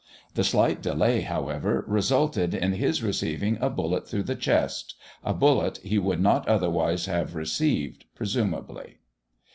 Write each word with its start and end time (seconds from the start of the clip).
The 0.33 0.43
slight 0.43 0.81
delay, 0.81 1.21
however, 1.21 1.85
resulted 1.87 2.55
in 2.55 2.71
his 2.73 3.03
receiving 3.03 3.59
a 3.61 3.69
bullet 3.69 4.07
through 4.09 4.23
the 4.23 4.35
chest 4.35 4.95
a 5.23 5.31
bullet 5.31 5.77
he 5.83 5.99
would 5.99 6.19
not 6.19 6.47
otherwise 6.47 7.05
have 7.05 7.35
received, 7.35 8.05
presumably. 8.15 8.95